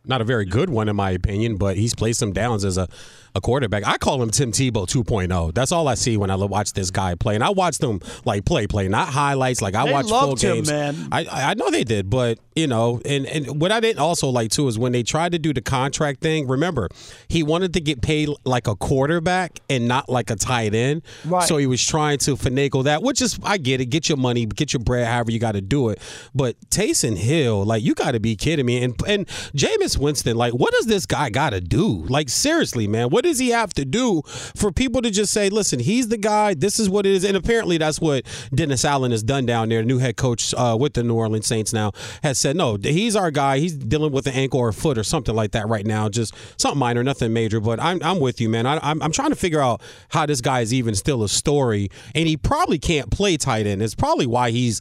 [0.05, 2.89] Not a very good one, in my opinion, but he's played some downs as a,
[3.35, 3.87] a quarterback.
[3.87, 5.55] I call him Tim Tebow 2.0.
[5.55, 7.35] That's all I see when I watch this guy play.
[7.35, 9.63] And I watched him like play, play, not highlights.
[9.63, 10.69] Like I They watched full loved him, games.
[10.71, 11.09] man.
[11.11, 14.51] I I know they did, but you know, and and what I didn't also like
[14.51, 16.47] too is when they tried to do the contract thing.
[16.47, 16.89] Remember,
[17.29, 21.03] he wanted to get paid like a quarterback and not like a tight end.
[21.25, 21.47] Right.
[21.49, 23.87] So he was trying to finagle that, which is I get it.
[23.87, 26.01] Get your money, get your bread, however you got to do it.
[26.35, 28.83] But Taysom Hill, like you got to be kidding me.
[28.83, 29.27] And and
[29.57, 32.05] Jameis Winston, like what does this guy got to do?
[32.09, 35.81] Like seriously, man, what does he have to do for people to just say, listen,
[35.81, 36.55] he's the guy.
[36.55, 37.25] This is what it is.
[37.25, 39.81] And apparently that's what Dennis Allen has done down there.
[39.81, 41.93] The New head coach uh, with the New Orleans Saints now
[42.23, 43.59] has said, no, he's our guy.
[43.59, 46.09] He's dealing with an ankle or a foot or something like that right now.
[46.09, 47.61] Just something minor, nothing major.
[47.61, 48.67] But I'm I'm with you, man.
[48.67, 51.91] I, I'm I'm trying to figure out how this guy is even still a story,
[52.15, 53.83] and he probably can't play tight end.
[53.83, 54.81] It's probably why he's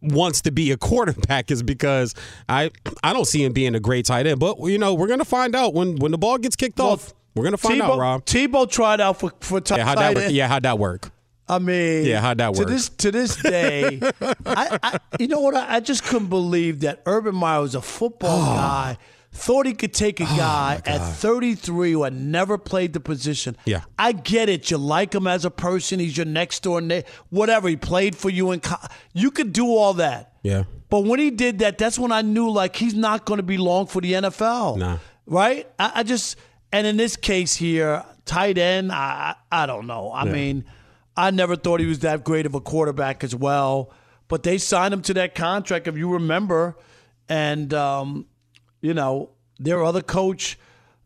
[0.00, 2.14] wants to be a quarterback is because
[2.48, 2.70] I
[3.02, 4.40] I don't see him being a great tight end.
[4.40, 7.14] But you know, we're gonna find out when when the ball gets kicked off.
[7.34, 8.24] We're gonna find Tebow, out, Rob.
[8.24, 10.30] Tebow tried out for for tight Yeah, how'd that work?
[10.30, 11.10] Yeah, how'd that work?
[11.46, 12.68] I mean, Yeah, how'd that to work?
[12.68, 14.00] this to this day,
[14.46, 15.54] I, I you know what?
[15.54, 18.56] I, I just couldn't believe that Urban Meyer was a football oh.
[18.56, 18.98] guy.
[19.36, 23.56] Thought he could take a oh, guy at 33 who had never played the position.
[23.64, 23.80] Yeah.
[23.98, 24.70] I get it.
[24.70, 25.98] You like him as a person.
[25.98, 27.08] He's your next door neighbor.
[27.30, 27.68] Whatever.
[27.68, 28.60] He played for you in.
[28.60, 28.76] Co-
[29.12, 30.34] you could do all that.
[30.44, 30.64] Yeah.
[30.88, 33.56] But when he did that, that's when I knew like he's not going to be
[33.56, 34.78] long for the NFL.
[34.78, 34.98] Nah.
[35.26, 35.68] Right?
[35.80, 36.36] I, I just
[36.74, 40.10] and in this case here, tight end, I I don't know.
[40.10, 40.32] I Yeah.
[40.32, 40.64] mean,
[41.16, 43.92] I never thought he was that great of a quarterback as well.
[44.26, 46.76] But they signed him to that contract, if you remember,
[47.28, 48.26] and um,
[48.80, 50.58] you know their other coach,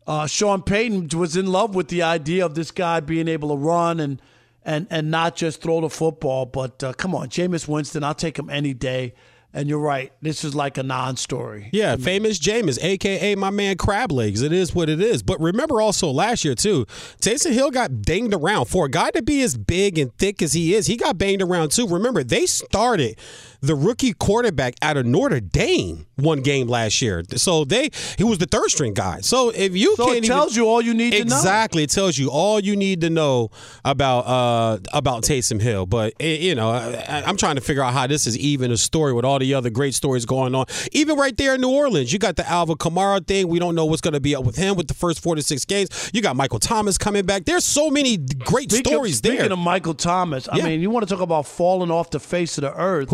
[0.07, 3.55] uh, Sean Payton, was in love with the idea of this guy being able to
[3.55, 4.19] run and
[4.65, 6.45] and and not just throw the football.
[6.47, 9.13] But uh, come on, Jameis Winston, I'll take him any day.
[9.51, 11.69] And you're right, this is like a non-story.
[11.73, 14.43] Yeah, famous Jameis, aka my man Crab Legs.
[14.43, 15.23] It is what it is.
[15.23, 16.85] But remember also last year too,
[17.19, 18.65] Taysom Hill got dinged around.
[18.65, 21.41] For a guy to be as big and thick as he is, he got banged
[21.41, 21.87] around too.
[21.87, 23.17] Remember, they started
[23.61, 27.23] the rookie quarterback out of Notre Dame one game last year.
[27.35, 29.21] So they he was the third string guy.
[29.21, 31.35] So if you So can't it tells even, you all you need to know.
[31.35, 33.49] exactly, it tells you all you need to know
[33.85, 35.85] about uh about Taysom Hill.
[35.85, 38.77] But eh, you know, I, I'm trying to figure out how this is even a
[38.77, 40.65] story with all the other great stories going on.
[40.91, 43.47] Even right there in New Orleans, you got the Alvin Kamara thing.
[43.47, 45.41] We don't know what's going to be up with him with the first four to
[45.41, 46.11] six games.
[46.13, 47.45] You got Michael Thomas coming back.
[47.45, 49.33] There's so many great Speaking- stories there.
[49.35, 50.65] speaking of Michael Thomas, I Yeah.
[50.65, 53.09] mean, you want to talk about falling off the face of the earth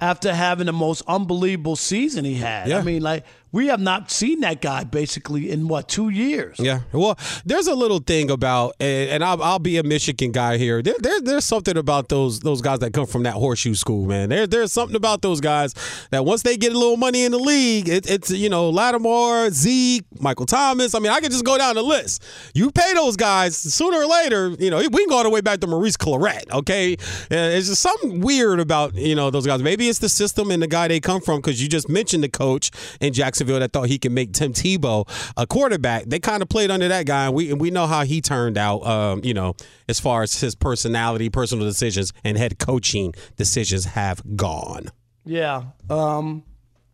[0.00, 2.68] after having the most unbelievable season he had.
[2.68, 2.78] Yeah.
[2.78, 3.24] I mean, like
[3.54, 6.58] we have not seen that guy basically in what two years.
[6.58, 6.80] Yeah.
[6.92, 10.82] Well, there's a little thing about, and and I'll, I'll be a Michigan guy here.
[10.82, 14.30] There, there, there's something about those those guys that come from that horseshoe school, man.
[14.30, 15.72] There, there's something about those guys
[16.10, 19.50] that once they get a little money in the league, it, it's you know Lattimore,
[19.50, 20.96] Zeke, Michael Thomas.
[20.96, 22.24] I mean, I could just go down the list.
[22.54, 24.56] You pay those guys sooner or later.
[24.58, 26.50] You know, we can go all the way back to Maurice Clarett.
[26.50, 26.94] Okay,
[27.30, 29.62] it's just something weird about you know those guys.
[29.62, 32.28] Maybe it's the system and the guy they come from because you just mentioned the
[32.28, 33.12] coach in
[33.44, 36.04] Jacksonville that thought he could make Tim Tebow a quarterback.
[36.04, 38.58] They kind of played under that guy, and we and we know how he turned
[38.58, 38.84] out.
[38.86, 39.54] Um, you know,
[39.88, 44.88] as far as his personality, personal decisions, and head coaching decisions have gone.
[45.24, 45.64] Yeah.
[45.88, 46.44] Um,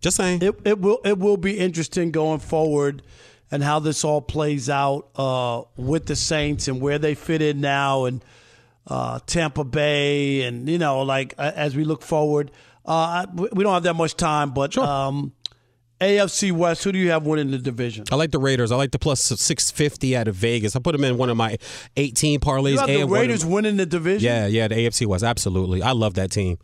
[0.01, 0.42] Just saying.
[0.42, 3.03] It, it will it will be interesting going forward
[3.51, 7.61] and how this all plays out uh, with the Saints and where they fit in
[7.61, 8.24] now and
[8.86, 12.51] uh, Tampa Bay and you know like as we look forward.
[12.86, 15.32] Uh, we we don't have that much time, but um,
[16.01, 16.82] AFC West.
[16.84, 18.05] Who do you have winning the division?
[18.11, 18.72] I like the Raiders.
[18.72, 20.74] I like the plus six fifty out of Vegas.
[20.74, 21.59] I put them in one of my
[21.96, 22.72] eighteen parlays.
[22.72, 24.24] You have the and one of- Raiders winning the division.
[24.26, 25.22] Yeah, yeah, the AFC West.
[25.24, 26.59] Absolutely, I love that team.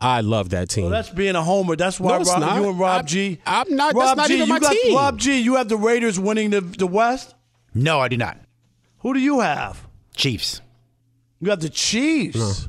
[0.00, 0.84] I love that team.
[0.84, 1.74] Well, that's being a homer.
[1.74, 2.56] That's why No, it's Rob, not.
[2.62, 3.38] you and Rob I'm- G.
[3.44, 4.94] I'm not- that's Rob not G, even you my got, team.
[4.96, 7.34] Rob G, you have the Raiders winning the the West.
[7.74, 8.38] No, I do not.
[8.98, 9.86] Who do you have?
[10.14, 10.60] Chiefs.
[11.40, 12.68] You have the Chiefs.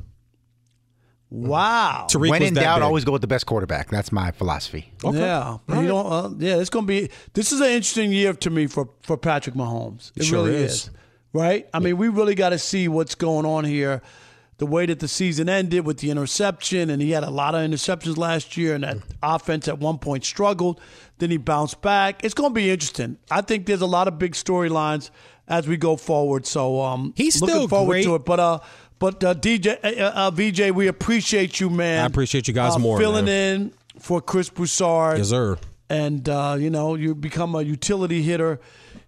[1.32, 2.08] Wow.
[2.16, 3.90] when in doubt, always go with the best quarterback.
[3.90, 4.92] That's my philosophy.
[5.04, 7.10] Yeah, you know, uh, yeah, it's gonna be.
[7.34, 10.12] This is an interesting year to me for for Patrick Mahomes.
[10.16, 10.72] It Sure really is.
[10.72, 10.90] is.
[11.32, 11.70] Right?
[11.76, 14.02] I mean, we really got to see what's going on here.
[14.58, 17.62] The way that the season ended with the interception, and he had a lot of
[17.62, 20.82] interceptions last year, and that offense at one point struggled.
[21.20, 22.26] Then he bounced back.
[22.26, 23.18] It's going to be interesting.
[23.30, 25.12] I think there's a lot of big storylines
[25.48, 26.46] as we go forward.
[26.48, 28.04] So um, He's looking still forward great.
[28.06, 28.26] to it.
[28.26, 28.60] But uh,
[29.00, 32.04] but uh, DJ uh, uh, VJ, we appreciate you, man.
[32.04, 33.62] I appreciate you guys uh, more, filling man.
[33.62, 35.58] in for Chris Broussard Yes, sir.
[35.90, 38.60] and uh, you know you become a utility hitter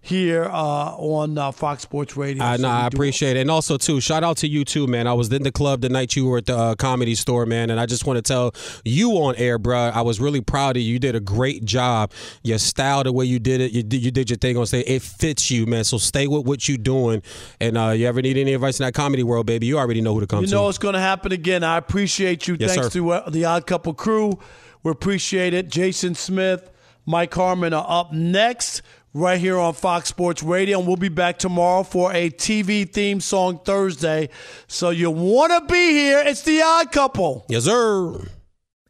[0.04, 2.42] here uh, on uh, Fox Sports Radio.
[2.42, 3.40] I So know, we I appreciate it.
[3.40, 5.06] And also, too, shout out to you, too, man.
[5.06, 7.70] I was in the club the night you were at the uh, comedy store, man.
[7.70, 8.52] And I just want to tell
[8.84, 10.92] you on air, bro, I was really proud of you.
[10.94, 12.10] You did a great job.
[12.42, 14.86] Your style, the way you did it, you did, you did your thing on stage.
[14.88, 15.84] It fits you, man.
[15.84, 17.22] So stay with what you're doing.
[17.60, 20.14] And uh, you ever need any advice in that comedy world, baby, you already know
[20.14, 20.42] who to come to.
[20.42, 20.54] You to.
[20.54, 21.62] know it's going to happen again.
[21.62, 22.56] I appreciate you.
[22.58, 22.98] Yes, Thanks sir.
[22.98, 24.36] to uh, the Odd Couple crew.
[24.82, 25.68] We appreciate it.
[25.68, 26.68] Jason Smith,
[27.06, 28.82] Mike Harmon are up next
[29.14, 30.78] right here on Fox Sports Radio.
[30.78, 34.28] And we'll be back tomorrow for a TV theme song Thursday.
[34.66, 36.22] So you want to be here.
[36.24, 37.44] It's the Odd Couple.
[37.48, 38.28] Yes, sir.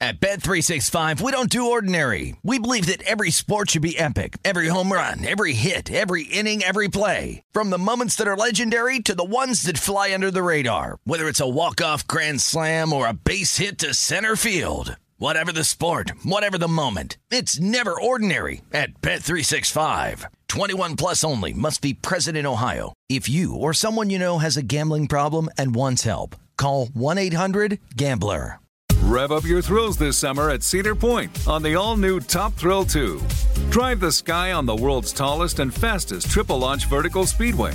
[0.00, 2.34] At Bet365, we don't do ordinary.
[2.42, 4.36] We believe that every sport should be epic.
[4.44, 7.44] Every home run, every hit, every inning, every play.
[7.52, 10.98] From the moments that are legendary to the ones that fly under the radar.
[11.04, 14.96] Whether it's a walk-off grand slam or a base hit to center field.
[15.22, 17.16] Whatever the sport, whatever the moment.
[17.30, 20.24] It's never ordinary at Bet365.
[20.48, 22.92] 21 plus only must be present in Ohio.
[23.08, 28.58] If you or someone you know has a gambling problem and wants help, call 1-800-GAMBLER.
[29.02, 32.84] Rev up your thrills this summer at Cedar Point on the all new Top Thrill
[32.84, 33.22] 2.
[33.70, 37.74] Drive the sky on the world's tallest and fastest triple launch vertical speedway.